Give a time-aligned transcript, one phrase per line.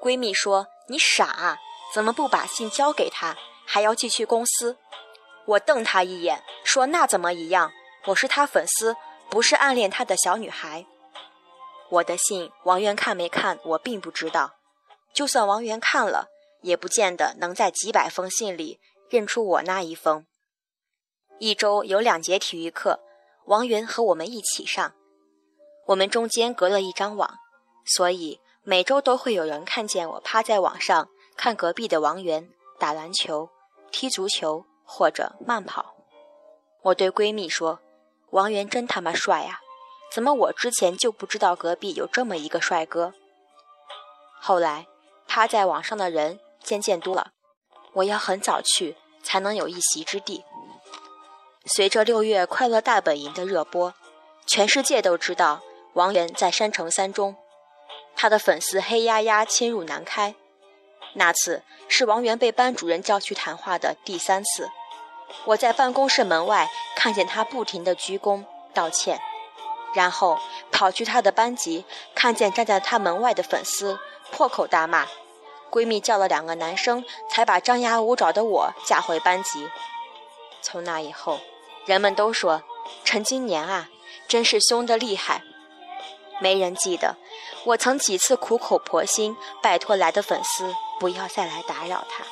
[0.00, 1.58] 闺蜜说：“你傻，
[1.94, 3.36] 怎么不把信交给他，
[3.66, 4.76] 还要寄去公司？”
[5.46, 7.72] 我瞪她一眼，说：“那怎么一样？
[8.06, 8.96] 我是他粉丝，
[9.28, 10.86] 不是暗恋他的小女孩。”
[11.90, 14.56] 我的信，王源看没看，我并不知道。
[15.14, 16.28] 就算王源看了，
[16.60, 18.78] 也不见得能在几百封信里
[19.08, 20.26] 认出我那一封。
[21.38, 23.00] 一周有两节体育课，
[23.46, 24.94] 王源和我们一起上，
[25.86, 27.38] 我们中间隔了一张网，
[27.86, 31.08] 所以每周都会有人看见我趴在网上
[31.38, 33.48] 看隔壁的王源打篮球、
[33.90, 35.94] 踢足球或者慢跑。
[36.82, 37.80] 我对闺蜜说
[38.28, 39.60] ：“王源真他妈帅啊！”
[40.12, 43.14] 怎么我之前就不知道隔壁有这么一个帅哥？
[44.38, 44.86] 后来
[45.26, 47.30] 趴在网上的人渐渐多了，
[47.94, 50.44] 我要很早去才能有一席之地。
[51.64, 53.94] 随着六月快乐大本营的热播，
[54.46, 55.62] 全世界都知道
[55.94, 57.34] 王源在山城三中，
[58.20, 60.34] 他的粉丝黑压压侵入南开。
[61.14, 64.68] 那次是王源被班主任叫去谈话的第三次，
[65.44, 68.44] 我在办公室门外看见他不停地鞠躬
[68.74, 69.20] 道歉。
[69.94, 70.38] 然后
[70.70, 73.98] 跑去他的班级，看见站在他门外的粉丝，
[74.32, 75.06] 破口大骂。
[75.70, 79.68] 闺蜜叫了两个男生，才把张牙舞爪的我架回班级。
[80.60, 81.40] 从那以后，
[81.86, 82.62] 人们都说
[83.04, 83.88] 陈金年啊，
[84.26, 85.42] 真是凶得厉害。
[86.40, 87.16] 没人记得
[87.64, 92.24] 我曾几次苦口婆心拜托来的粉丝不要再来打扰他。